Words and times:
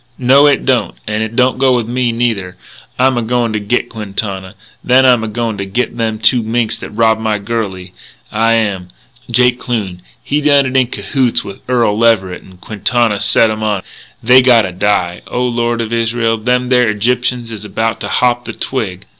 No, 0.17 0.47
it 0.47 0.65
don't. 0.65 0.95
And 1.05 1.21
it 1.21 1.35
don't 1.35 1.59
go 1.59 1.75
with 1.75 1.87
me, 1.87 2.11
neither. 2.11 2.57
I'm 2.97 3.17
a 3.19 3.21
goin' 3.21 3.53
to 3.53 3.59
git 3.59 3.87
Quintana. 3.89 4.55
Then 4.83 5.05
I'm 5.05 5.23
a 5.23 5.27
goin' 5.27 5.59
to 5.59 5.65
git 5.67 5.95
them 5.95 6.17
two 6.17 6.41
minks 6.41 6.75
that 6.79 6.89
robbed 6.89 7.21
my 7.21 7.37
girlie, 7.37 7.93
I 8.31 8.55
am!... 8.55 8.87
Jake 9.29 9.59
Kloon, 9.59 10.01
he 10.23 10.41
done 10.41 10.65
it 10.65 10.75
in 10.75 10.87
cahoots 10.87 11.43
with 11.43 11.61
Earl 11.69 11.95
Leverett; 11.99 12.41
and 12.41 12.59
Quintana 12.59 13.19
set 13.19 13.51
'em 13.51 13.61
on. 13.61 13.83
And 14.21 14.27
they 14.29 14.41
gotta 14.41 14.71
die, 14.71 15.21
O 15.27 15.43
Lord 15.45 15.81
of 15.81 15.93
Israel, 15.93 16.35
them 16.39 16.69
there 16.69 16.87
Egyptians 16.87 17.51
is 17.51 17.63
about 17.63 17.99
to 17.99 18.07
hop 18.07 18.45
the 18.45 18.53
twig.... 18.53 19.05